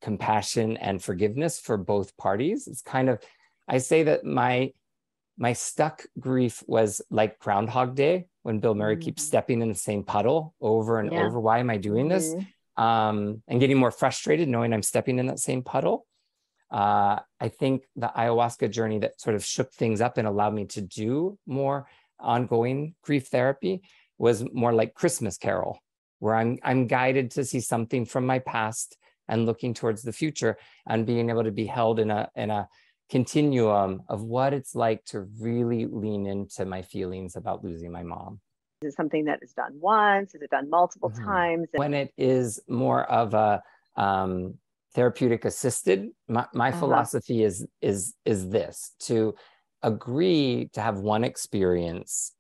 compassion 0.01 0.77
and 0.77 1.03
forgiveness 1.03 1.59
for 1.59 1.77
both 1.77 2.17
parties. 2.17 2.69
It's 2.69 2.83
kind 2.83 3.09
of 3.09 3.21
I 3.69 3.79
say 3.79 4.05
that 4.05 4.25
my 4.25 4.73
my 5.37 5.53
stuck 5.55 6.07
grief 6.21 6.63
was 6.69 7.03
like 7.11 7.41
Groundhog 7.41 7.97
Day 7.97 8.27
when 8.43 8.61
Bill 8.61 8.77
Murray 8.77 8.97
keeps 8.97 9.25
Mhm. 9.25 9.27
stepping 9.27 9.61
in 9.61 9.69
the 9.69 9.75
same 9.75 10.05
puddle 10.05 10.55
over 10.61 11.01
and 11.01 11.13
Yeah. 11.13 11.27
over. 11.27 11.41
Why 11.41 11.59
am 11.59 11.71
I 11.71 11.79
doing 11.79 12.09
this? 12.09 12.33
Mhm. 12.35 12.47
um, 12.77 13.41
and 13.47 13.61
getting 13.61 13.77
more 13.77 13.93
frustrated 13.93 14.49
knowing 14.49 14.73
I'm 14.73 14.83
stepping 14.83 15.21
in 15.21 15.27
that 15.27 15.39
same 15.39 15.63
puddle. 15.63 16.07
Uh, 16.75 17.21
I 17.41 17.49
think 17.51 17.85
the 17.95 18.11
ayahuasca 18.17 18.69
journey 18.69 18.99
that 18.99 19.21
sort 19.21 19.37
of 19.37 19.45
shook 19.45 19.73
things 19.73 20.01
up 20.01 20.19
and 20.19 20.27
allowed 20.27 20.55
me 20.55 20.65
to 20.67 20.81
do 20.81 21.39
more 21.47 21.87
ongoing 22.19 22.97
grief 23.01 23.29
therapy 23.29 23.83
was 24.19 24.45
more 24.53 24.73
like 24.73 24.93
Christmas 24.93 25.39
Carol, 25.39 25.79
where 26.19 26.35
I'm 26.35 26.59
I'm 26.65 26.89
guided 26.89 27.31
to 27.33 27.45
see 27.45 27.61
something 27.61 28.05
from 28.05 28.27
my 28.27 28.41
past 28.41 28.97
and 29.29 29.47
looking 29.47 29.73
towards 29.73 30.03
the 30.03 30.13
future 30.13 30.57
and 30.85 31.07
being 31.07 31.31
able 31.31 31.45
to 31.45 31.53
be 31.53 31.65
held 31.65 32.01
in 32.01 32.11
a 32.11 32.29
in 32.35 32.51
a 32.51 32.69
continuum 33.09 34.03
of 34.09 34.25
what 34.25 34.53
it's 34.53 34.75
like 34.75 35.05
to 35.05 35.29
really 35.39 35.87
lean 35.87 36.27
into 36.27 36.65
my 36.65 36.83
feelings 36.83 37.37
about 37.37 37.63
losing 37.63 37.93
my 37.93 38.03
mom. 38.03 38.41
Is 38.83 38.95
it 38.95 38.97
something 38.97 39.27
that 39.27 39.39
is 39.45 39.53
done 39.53 39.79
once? 39.79 40.35
Is 40.35 40.43
it 40.43 40.51
done 40.51 40.69
multiple 40.69 41.11
Mhm. 41.11 41.25
times? 41.25 41.69
when 41.73 41.95
it 41.95 42.13
is 42.19 42.61
more 42.67 43.05
of 43.05 43.33
a 43.35 43.63
um, 43.97 44.59
therapeutic 44.95 45.45
assisted 45.45 46.09
my, 46.29 46.47
my 46.55 46.71
Uh-huh. 46.71 46.79
philosophy 46.79 47.43
is 47.43 47.67
is 47.83 48.15
is 48.25 48.49
this 48.51 48.95
to 49.01 49.35
agree 49.83 50.71
to 50.73 50.81
have 50.81 50.99
one 51.01 51.25
experience 51.25 52.33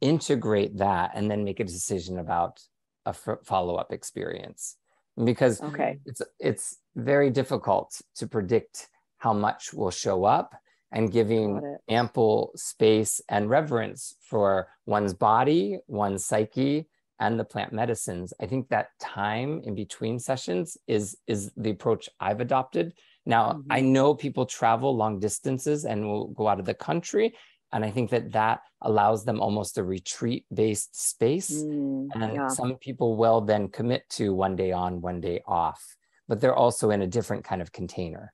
integrate 0.00 0.76
that 0.78 1.10
and 1.14 1.30
then 1.30 1.44
make 1.44 1.60
a 1.60 1.64
decision 1.64 2.18
about 2.18 2.60
a 3.06 3.10
f- 3.10 3.38
follow-up 3.44 3.92
experience 3.92 4.76
because 5.24 5.62
Okay. 5.62 6.00
it's 6.06 6.22
it's 6.38 6.78
very 6.96 7.30
difficult 7.30 8.00
to 8.14 8.26
predict 8.26 8.88
how 9.18 9.32
much 9.32 9.72
will 9.74 9.90
show 9.90 10.24
up 10.24 10.54
and 10.92 11.12
giving 11.12 11.62
ample 11.88 12.52
space 12.56 13.20
and 13.28 13.50
reverence 13.50 14.16
for 14.22 14.68
one's 14.86 15.12
body, 15.14 15.78
one's 15.86 16.24
psyche, 16.24 16.88
and 17.20 17.38
the 17.38 17.44
plant 17.44 17.72
medicines. 17.72 18.32
I 18.40 18.46
think 18.46 18.68
that 18.68 18.88
time 18.98 19.60
in 19.64 19.74
between 19.74 20.18
sessions 20.18 20.76
is 20.88 21.16
is 21.26 21.52
the 21.56 21.70
approach 21.70 22.08
I've 22.18 22.40
adopted. 22.40 22.94
Now, 23.26 23.62
I 23.68 23.82
know 23.82 24.14
people 24.14 24.46
travel 24.46 24.96
long 24.96 25.20
distances 25.20 25.84
and 25.84 26.06
will 26.06 26.28
go 26.28 26.48
out 26.48 26.58
of 26.58 26.64
the 26.64 26.74
country, 26.74 27.36
and 27.70 27.84
I 27.84 27.90
think 27.90 28.10
that 28.10 28.32
that 28.32 28.60
allows 28.80 29.24
them 29.24 29.40
almost 29.40 29.76
a 29.76 29.84
retreat-based 29.84 31.08
space. 31.10 31.62
Mm, 31.62 32.08
And 32.14 32.34
yeah. 32.34 32.48
some 32.48 32.76
people 32.76 33.16
will 33.16 33.42
then 33.42 33.68
commit 33.68 34.08
to 34.16 34.34
one 34.34 34.56
day 34.56 34.72
on, 34.72 35.02
one 35.02 35.20
day 35.20 35.42
off, 35.46 35.96
but 36.28 36.40
they're 36.40 36.56
also 36.56 36.90
in 36.90 37.02
a 37.02 37.06
different 37.06 37.44
kind 37.44 37.60
of 37.60 37.72
container. 37.72 38.32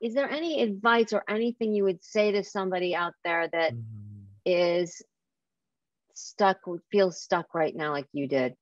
Is 0.00 0.14
there 0.14 0.30
any 0.30 0.62
advice 0.62 1.12
or 1.12 1.22
anything 1.28 1.74
you 1.74 1.84
would 1.84 2.02
say 2.02 2.32
to 2.32 2.42
somebody 2.42 2.94
out 2.94 3.14
there 3.24 3.46
that 3.48 3.72
is 4.44 5.02
stuck, 6.16 6.58
feel 6.90 7.12
stuck 7.12 7.54
right 7.54 7.74
now, 7.76 7.92
like 7.92 8.08
you 8.12 8.26
did 8.28 8.54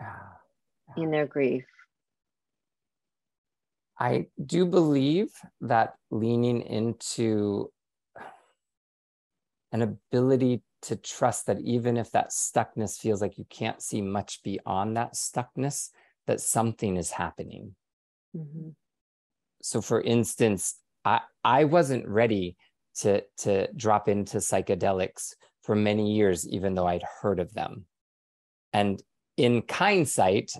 Ah, 0.00 0.40
in 0.96 1.10
their 1.10 1.26
grief? 1.26 1.64
I 3.98 4.28
do 4.44 4.64
believe 4.66 5.32
that 5.60 5.96
leaning 6.10 6.62
into 6.62 7.72
an 9.72 9.82
ability 9.82 10.62
to 10.82 10.96
trust 10.96 11.46
that 11.46 11.60
even 11.60 11.96
if 11.96 12.10
that 12.12 12.30
stuckness 12.30 12.98
feels 12.98 13.20
like 13.20 13.36
you 13.38 13.44
can't 13.50 13.82
see 13.82 14.00
much 14.00 14.42
beyond 14.42 14.96
that 14.96 15.14
stuckness, 15.14 15.90
that 16.26 16.40
something 16.40 16.96
is 16.96 17.10
happening. 17.10 17.74
Mhm. 18.34 18.76
so 19.62 19.80
for 19.80 20.00
instance 20.02 20.80
i 21.04 21.20
i 21.44 21.64
wasn't 21.64 22.06
ready 22.06 22.56
to 22.94 23.22
to 23.36 23.72
drop 23.74 24.08
into 24.08 24.38
psychedelics 24.38 25.34
for 25.68 25.76
many 25.76 26.14
years 26.14 26.48
even 26.48 26.74
though 26.74 26.86
i'd 26.86 27.04
heard 27.20 27.38
of 27.40 27.52
them. 27.52 27.84
And 28.72 29.02
in 29.36 29.62
hindsight 29.70 30.52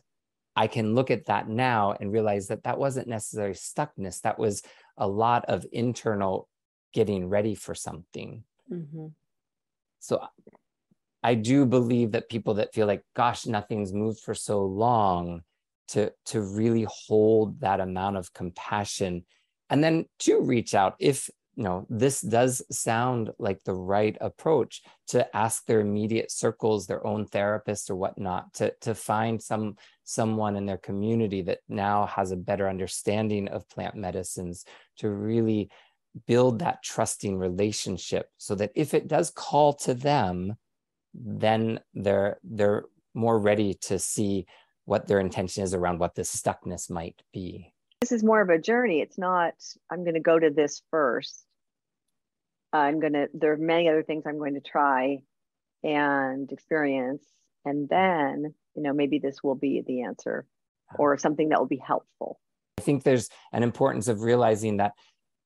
i 0.54 0.66
can 0.66 0.94
look 0.94 1.10
at 1.10 1.24
that 1.26 1.48
now 1.48 1.94
and 1.98 2.12
realize 2.12 2.48
that 2.48 2.64
that 2.64 2.78
wasn't 2.78 3.08
necessarily 3.08 3.54
stuckness. 3.54 4.20
That 4.20 4.38
was 4.38 4.62
a 4.98 5.08
lot 5.08 5.46
of 5.46 5.64
internal 5.72 6.46
getting 6.92 7.30
ready 7.30 7.54
for 7.54 7.74
something. 7.74 8.44
Mhm. 8.70 9.12
so 9.98 10.14
I 11.22 11.34
do 11.34 11.64
believe 11.64 12.12
that 12.12 12.28
people 12.28 12.54
that 12.54 12.74
feel 12.74 12.86
like, 12.86 13.02
gosh, 13.16 13.46
nothing's 13.46 13.92
moved 13.94 14.20
for 14.20 14.34
so 14.34 14.58
long, 14.86 15.40
to 15.92 16.12
to 16.26 16.42
really 16.42 16.86
hold 17.06 17.60
that 17.60 17.80
amount 17.80 18.18
of 18.18 18.34
compassion, 18.34 19.24
and 19.70 19.82
then 19.82 20.04
to 20.24 20.32
reach 20.42 20.74
out 20.74 20.94
if 20.98 21.30
you 21.58 21.64
know 21.64 21.84
this 21.90 22.20
does 22.20 22.62
sound 22.70 23.32
like 23.40 23.64
the 23.64 23.74
right 23.74 24.16
approach 24.20 24.80
to 25.08 25.36
ask 25.36 25.66
their 25.66 25.80
immediate 25.80 26.30
circles, 26.30 26.86
their 26.86 27.04
own 27.04 27.26
therapist 27.26 27.90
or 27.90 27.96
whatnot, 27.96 28.54
to 28.54 28.72
to 28.80 28.94
find 28.94 29.42
some 29.42 29.76
someone 30.04 30.54
in 30.54 30.66
their 30.66 30.78
community 30.78 31.42
that 31.42 31.58
now 31.68 32.06
has 32.06 32.30
a 32.30 32.36
better 32.36 32.68
understanding 32.68 33.48
of 33.48 33.68
plant 33.68 33.96
medicines 33.96 34.64
to 34.98 35.10
really 35.10 35.68
build 36.28 36.60
that 36.60 36.80
trusting 36.84 37.36
relationship 37.36 38.30
so 38.38 38.54
that 38.54 38.70
if 38.76 38.94
it 38.94 39.08
does 39.08 39.30
call 39.30 39.72
to 39.72 39.94
them 39.94 40.56
then 41.12 41.80
they're 41.92 42.38
they're 42.44 42.84
more 43.14 43.38
ready 43.38 43.74
to 43.74 43.98
see 43.98 44.46
what 44.84 45.08
their 45.08 45.18
intention 45.18 45.64
is 45.64 45.74
around 45.74 45.98
what 45.98 46.14
this 46.14 46.34
stuckness 46.34 46.88
might 46.88 47.20
be 47.32 47.72
This 48.00 48.12
is 48.12 48.22
more 48.22 48.40
of 48.40 48.48
a 48.48 48.58
journey. 48.58 49.00
It's 49.00 49.18
not, 49.18 49.54
I'm 49.90 50.04
going 50.04 50.14
to 50.14 50.20
go 50.20 50.38
to 50.38 50.50
this 50.50 50.82
first. 50.90 51.44
I'm 52.72 53.00
going 53.00 53.14
to, 53.14 53.28
there 53.34 53.52
are 53.52 53.56
many 53.56 53.88
other 53.88 54.02
things 54.02 54.24
I'm 54.26 54.38
going 54.38 54.54
to 54.54 54.60
try 54.60 55.18
and 55.82 56.50
experience. 56.52 57.24
And 57.64 57.88
then, 57.88 58.54
you 58.74 58.82
know, 58.82 58.92
maybe 58.92 59.18
this 59.18 59.42
will 59.42 59.54
be 59.54 59.82
the 59.86 60.02
answer 60.02 60.46
or 60.98 61.18
something 61.18 61.50
that 61.50 61.58
will 61.58 61.66
be 61.66 61.82
helpful. 61.86 62.40
i 62.78 62.80
think 62.82 63.02
there's 63.02 63.28
an 63.52 63.62
importance 63.62 64.08
of 64.08 64.22
realizing 64.22 64.78
that 64.78 64.92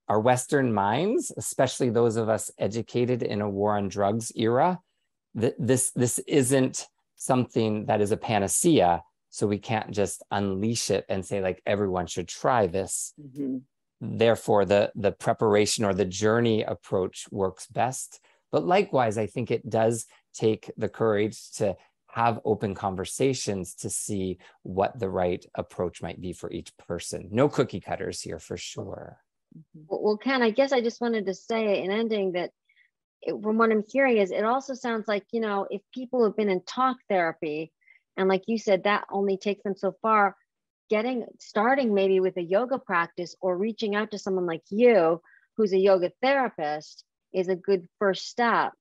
our 0.09 0.21
western 0.21 0.73
minds 0.73 1.33
especially 1.37 1.91
those 1.91 2.17
of 2.17 2.29
us 2.29 2.49
educated 2.59 3.23
in 3.25 3.41
a 3.41 3.51
war 3.51 3.77
on 3.77 3.89
drugs 3.89 4.31
era 4.37 4.79
th- 5.41 5.55
this 5.59 5.91
this 5.93 6.21
isn't 6.29 6.87
something 7.17 7.87
that 7.87 8.01
is 8.01 8.13
a 8.13 8.17
panacea 8.17 9.03
so 9.31 9.47
we 9.49 9.59
can't 9.59 9.91
just 9.91 10.23
unleash 10.31 10.91
it 10.91 11.05
and 11.09 11.25
say 11.27 11.41
like 11.41 11.61
everyone 11.67 12.07
should 12.07 12.29
try 12.29 12.69
this 12.69 13.15
Mhm. 13.21 13.63
Therefore 14.05 14.65
the 14.65 14.91
the 14.97 15.13
preparation 15.13 15.85
or 15.85 15.95
the 15.95 16.05
journey 16.05 16.63
approach 16.63 17.27
works 17.31 17.67
best 17.69 18.21
but 18.51 18.67
likewise 18.67 19.17
i 19.17 19.27
think 19.27 19.51
it 19.51 19.71
does 19.71 20.07
take 20.35 20.71
the 20.77 20.89
courage 20.89 21.51
to 21.53 21.77
have 22.13 22.41
open 22.45 22.75
conversations 22.75 23.75
to 23.75 23.89
see 23.89 24.37
what 24.65 24.99
the 24.99 25.09
right 25.09 25.47
approach 25.55 26.03
might 26.03 26.21
be 26.21 26.35
for 26.35 26.51
each 26.51 26.77
person. 26.77 27.27
No 27.31 27.49
cookie 27.49 27.81
cutters 27.81 28.21
here 28.21 28.39
for 28.39 28.59
sure. 28.59 29.19
Mm-hmm. 29.57 29.85
Well, 29.89 30.19
Ken, 30.19 30.43
I 30.43 30.51
guess 30.51 30.73
I 30.73 30.83
just 30.83 31.01
wanted 31.01 31.25
to 31.27 31.35
say 31.35 31.83
in 31.83 31.91
ending 31.91 32.33
that 32.33 32.51
it, 33.23 33.43
from 33.43 33.57
what 33.57 33.71
I'm 33.71 33.83
hearing 33.89 34.19
is 34.19 34.31
it 34.31 34.45
also 34.45 34.75
sounds 34.75 35.09
like, 35.09 35.25
you 35.33 35.41
know, 35.41 35.67
if 35.71 35.81
people 35.95 36.23
have 36.25 36.37
been 36.37 36.51
in 36.51 36.63
talk 36.65 36.99
therapy, 37.09 37.73
and 38.19 38.29
like 38.29 38.43
you 38.47 38.59
said, 38.59 38.85
that 38.85 39.07
only 39.11 39.39
takes 39.39 39.63
them 39.63 39.75
so 39.75 39.95
far, 40.03 40.37
getting 40.91 41.25
starting 41.39 41.95
maybe 41.95 42.21
with 42.21 42.37
a 42.37 42.43
yoga 42.43 42.79
practice 42.79 43.35
or 43.41 43.57
reaching 43.57 43.95
out 43.95 44.11
to 44.11 44.19
someone 44.19 44.47
like 44.47 44.63
you 44.71 45.21
who's 45.57 45.73
a 45.73 45.79
yoga 45.79 46.11
therapist 46.21 47.05
is 47.33 47.49
a 47.49 47.57
good 47.57 47.87
first 47.99 48.29
step 48.29 48.73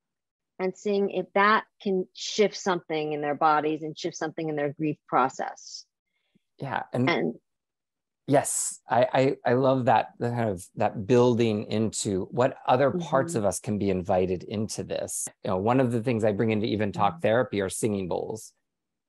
and 0.60 0.78
seeing 0.78 1.10
if 1.10 1.26
that 1.34 1.64
can 1.82 2.06
shift 2.14 2.56
something 2.56 3.14
in 3.14 3.22
their 3.22 3.36
bodies 3.36 3.82
and 3.84 3.98
shift 3.98 4.16
something 4.16 4.48
in 4.48 4.56
their 4.56 4.74
grief 4.74 4.98
process. 5.08 5.86
Yeah. 6.60 6.84
And, 6.94 7.10
and 7.10 7.36
yes, 8.28 8.80
I, 8.88 9.08
I, 9.14 9.36
I 9.46 9.54
love 9.54 9.86
that 9.86 10.10
kind 10.20 10.50
of 10.50 10.64
that 10.76 11.08
building 11.08 11.66
into 11.72 12.28
what 12.32 12.58
other 12.68 12.92
parts 12.92 13.34
mm-hmm. 13.34 13.40
of 13.40 13.46
us 13.46 13.60
can 13.60 13.80
be 13.80 13.90
invited 13.90 14.44
into 14.44 14.84
this. 14.84 15.28
You 15.44 15.52
know, 15.52 15.58
one 15.58 15.80
of 15.80 15.92
the 15.92 16.04
things 16.04 16.24
I 16.24 16.32
bring 16.32 16.52
into 16.52 16.68
even 16.68 16.92
talk 16.92 17.14
mm-hmm. 17.14 17.22
therapy 17.22 17.62
are 17.62 17.70
singing 17.70 18.08
bowls. 18.08 18.54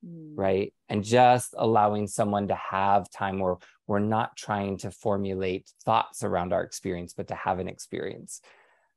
Mm. 0.06 0.32
Right. 0.34 0.74
And 0.88 1.04
just 1.04 1.54
allowing 1.56 2.06
someone 2.06 2.48
to 2.48 2.54
have 2.54 3.10
time 3.10 3.38
where 3.38 3.56
we're 3.86 4.00
not 4.00 4.36
trying 4.36 4.78
to 4.78 4.90
formulate 4.90 5.70
thoughts 5.84 6.22
around 6.22 6.52
our 6.52 6.62
experience, 6.62 7.14
but 7.14 7.28
to 7.28 7.34
have 7.34 7.58
an 7.58 7.68
experience 7.68 8.40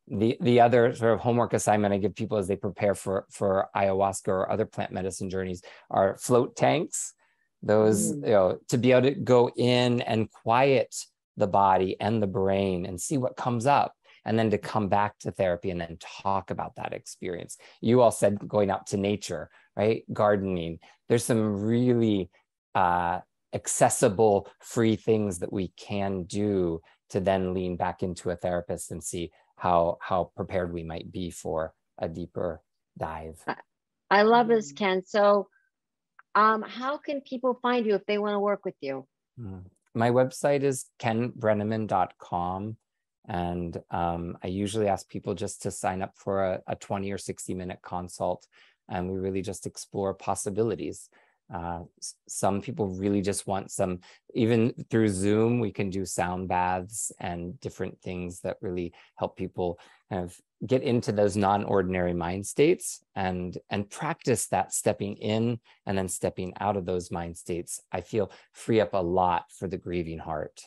the 0.07 0.37
the 0.39 0.59
other 0.61 0.93
sort 0.93 1.13
of 1.13 1.19
homework 1.19 1.53
assignment 1.53 1.93
I 1.93 1.97
give 1.97 2.15
people 2.15 2.37
as 2.37 2.47
they 2.47 2.55
prepare 2.55 2.93
for 2.93 3.25
for 3.31 3.69
ayahuasca 3.75 4.27
or 4.27 4.51
other 4.51 4.65
plant 4.65 4.91
medicine 4.91 5.29
journeys 5.29 5.63
are 5.89 6.17
float 6.17 6.55
tanks. 6.55 7.13
Those 7.63 8.13
mm. 8.13 8.25
you 8.25 8.31
know 8.31 8.59
to 8.69 8.77
be 8.77 8.91
able 8.91 9.09
to 9.09 9.15
go 9.15 9.49
in 9.55 10.01
and 10.01 10.29
quiet 10.29 10.95
the 11.37 11.47
body 11.47 11.97
and 11.99 12.21
the 12.21 12.27
brain 12.27 12.85
and 12.85 13.01
see 13.01 13.17
what 13.17 13.35
comes 13.35 13.65
up 13.65 13.93
and 14.25 14.37
then 14.37 14.49
to 14.51 14.57
come 14.57 14.87
back 14.87 15.17
to 15.19 15.31
therapy 15.31 15.69
and 15.69 15.79
then 15.79 15.97
talk 15.99 16.51
about 16.51 16.75
that 16.75 16.93
experience. 16.93 17.57
You 17.81 18.01
all 18.01 18.11
said 18.11 18.39
going 18.47 18.69
out 18.69 18.87
to 18.87 18.97
nature, 18.97 19.49
right? 19.75 20.03
Gardening. 20.11 20.79
There's 21.07 21.23
some 21.23 21.61
really 21.61 22.29
uh, 22.73 23.19
accessible, 23.53 24.47
free 24.61 24.95
things 24.95 25.39
that 25.39 25.53
we 25.53 25.69
can 25.77 26.23
do 26.23 26.81
to 27.11 27.19
then 27.19 27.53
lean 27.53 27.77
back 27.77 28.03
into 28.03 28.31
a 28.31 28.35
therapist 28.35 28.91
and 28.91 29.03
see 29.03 29.31
how 29.57 29.97
how 30.01 30.31
prepared 30.35 30.73
we 30.73 30.83
might 30.83 31.11
be 31.11 31.31
for 31.31 31.73
a 31.99 32.09
deeper 32.09 32.61
dive. 32.97 33.41
I 34.09 34.23
love 34.23 34.47
this, 34.47 34.73
mm. 34.73 34.77
Ken. 34.77 35.03
So, 35.05 35.47
um, 36.35 36.61
how 36.61 36.97
can 36.97 37.21
people 37.21 37.57
find 37.61 37.85
you 37.85 37.95
if 37.95 38.05
they 38.05 38.17
want 38.17 38.33
to 38.33 38.39
work 38.39 38.65
with 38.65 38.75
you? 38.81 39.07
Hmm. 39.39 39.59
My 39.93 40.11
website 40.11 40.63
is 40.63 40.85
kenbreniman.com. 40.99 42.77
And 43.27 43.77
um, 43.91 44.37
I 44.43 44.47
usually 44.47 44.87
ask 44.87 45.07
people 45.09 45.33
just 45.33 45.61
to 45.63 45.71
sign 45.71 46.01
up 46.01 46.13
for 46.15 46.43
a, 46.43 46.61
a 46.67 46.75
20 46.75 47.11
or 47.11 47.17
60 47.17 47.53
minute 47.53 47.79
consult. 47.81 48.47
And 48.89 49.09
we 49.09 49.17
really 49.17 49.41
just 49.41 49.65
explore 49.65 50.13
possibilities. 50.13 51.09
Uh, 51.53 51.81
some 52.27 52.61
people 52.61 52.87
really 52.87 53.21
just 53.21 53.45
want 53.45 53.71
some, 53.71 53.99
even 54.33 54.73
through 54.89 55.09
Zoom, 55.09 55.59
we 55.59 55.71
can 55.71 55.89
do 55.89 56.05
sound 56.05 56.47
baths 56.47 57.11
and 57.19 57.59
different 57.59 57.99
things 58.01 58.41
that 58.41 58.57
really 58.61 58.93
help 59.15 59.37
people 59.37 59.79
kind 60.09 60.23
of 60.23 60.35
get 60.65 60.81
into 60.81 61.11
those 61.11 61.35
non-ordinary 61.35 62.13
mind 62.13 62.45
states 62.45 63.03
and 63.15 63.57
and 63.69 63.89
practice 63.89 64.47
that 64.47 64.73
stepping 64.73 65.15
in 65.17 65.59
and 65.85 65.97
then 65.97 66.07
stepping 66.07 66.53
out 66.59 66.77
of 66.77 66.85
those 66.85 67.11
mind 67.11 67.37
states. 67.37 67.79
I 67.91 68.01
feel 68.01 68.31
free 68.53 68.81
up 68.81 68.93
a 68.93 68.97
lot 68.97 69.45
for 69.51 69.67
the 69.67 69.77
grieving 69.77 70.19
heart. 70.19 70.61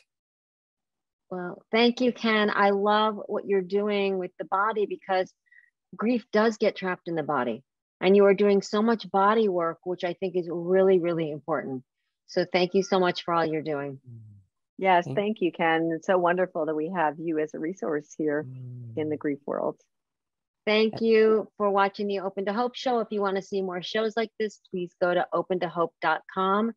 Well, 1.30 1.62
thank 1.70 2.00
you, 2.00 2.12
Ken. 2.12 2.50
I 2.54 2.70
love 2.70 3.20
what 3.26 3.46
you're 3.46 3.60
doing 3.60 4.18
with 4.18 4.30
the 4.38 4.46
body 4.46 4.86
because 4.86 5.32
grief 5.96 6.24
does 6.32 6.56
get 6.56 6.76
trapped 6.76 7.08
in 7.08 7.14
the 7.14 7.22
body. 7.22 7.62
And 8.00 8.16
you 8.16 8.24
are 8.26 8.34
doing 8.34 8.62
so 8.62 8.80
much 8.80 9.10
body 9.10 9.48
work 9.48 9.78
which 9.82 10.04
i 10.04 10.12
think 10.12 10.36
is 10.36 10.48
really 10.50 10.98
really 11.00 11.30
important. 11.30 11.82
So 12.28 12.44
thank 12.50 12.74
you 12.74 12.82
so 12.82 13.00
much 13.00 13.24
for 13.24 13.34
all 13.34 13.44
you're 13.44 13.62
doing. 13.62 13.98
Yes 14.78 15.06
thank 15.14 15.40
you 15.40 15.50
ken. 15.52 15.90
It's 15.94 16.06
so 16.06 16.16
wonderful 16.16 16.66
that 16.66 16.76
we 16.76 16.92
have 16.94 17.18
you 17.18 17.38
as 17.38 17.54
a 17.54 17.58
resource 17.58 18.14
here 18.16 18.46
in 18.96 19.08
the 19.08 19.16
mm. 19.16 19.18
grief 19.18 19.40
world. 19.46 19.76
Thank 20.64 21.00
you 21.00 21.48
for 21.56 21.70
watching 21.70 22.08
the 22.08 22.20
open 22.20 22.44
to 22.44 22.52
hope 22.52 22.74
show. 22.74 23.00
If 23.00 23.08
you 23.10 23.22
want 23.22 23.36
to 23.36 23.42
see 23.42 23.62
more 23.62 23.82
shows 23.82 24.16
like 24.16 24.30
this 24.38 24.60
please 24.70 24.94
go 25.00 25.12
to 25.12 25.26
opentohope.com 25.34 26.72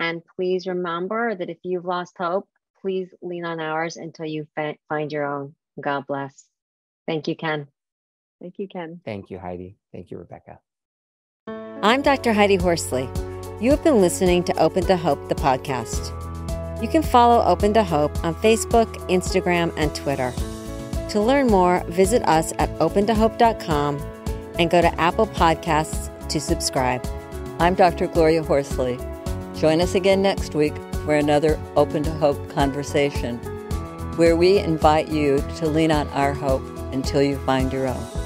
and 0.00 0.22
please 0.36 0.66
remember 0.66 1.34
that 1.34 1.50
if 1.50 1.58
you've 1.62 1.84
lost 1.84 2.14
hope 2.18 2.48
please 2.82 3.08
lean 3.22 3.44
on 3.44 3.60
ours 3.60 3.96
until 3.96 4.26
you 4.26 4.46
find 4.88 5.12
your 5.12 5.24
own 5.24 5.54
god 5.80 6.06
bless 6.06 6.44
thank 7.06 7.26
you 7.28 7.34
ken 7.34 7.66
Thank 8.42 8.58
you, 8.58 8.66
Ken. 8.66 9.00
Thank 9.04 9.30
you, 9.30 9.38
Heidi. 9.38 9.76
Thank 9.92 10.10
you, 10.10 10.18
Rebecca. 10.18 10.58
I'm 11.46 12.02
Dr. 12.02 12.32
Heidi 12.32 12.56
Horsley. 12.56 13.08
You 13.60 13.70
have 13.70 13.84
been 13.84 14.00
listening 14.00 14.42
to 14.44 14.58
Open 14.58 14.84
to 14.86 14.96
Hope, 14.96 15.28
the 15.28 15.36
podcast. 15.36 16.10
You 16.82 16.88
can 16.88 17.04
follow 17.04 17.44
Open 17.44 17.72
to 17.74 17.84
Hope 17.84 18.24
on 18.24 18.34
Facebook, 18.34 18.92
Instagram, 19.08 19.72
and 19.76 19.94
Twitter. 19.94 20.32
To 21.10 21.20
learn 21.20 21.46
more, 21.46 21.84
visit 21.86 22.26
us 22.26 22.52
at 22.58 22.68
opentohope.com 22.80 23.98
and 24.58 24.70
go 24.70 24.80
to 24.80 25.00
Apple 25.00 25.28
Podcasts 25.28 26.10
to 26.28 26.40
subscribe. 26.40 27.06
I'm 27.60 27.76
Dr. 27.76 28.08
Gloria 28.08 28.42
Horsley. 28.42 28.98
Join 29.54 29.80
us 29.80 29.94
again 29.94 30.20
next 30.20 30.56
week 30.56 30.74
for 31.04 31.14
another 31.14 31.60
Open 31.76 32.02
to 32.02 32.10
Hope 32.10 32.48
conversation, 32.50 33.38
where 34.16 34.36
we 34.36 34.58
invite 34.58 35.08
you 35.08 35.42
to 35.56 35.66
lean 35.66 35.90
on 35.90 36.08
our 36.08 36.32
hope 36.32 36.62
until 36.92 37.22
you 37.22 37.38
find 37.38 37.72
your 37.72 37.88
own. 37.88 38.21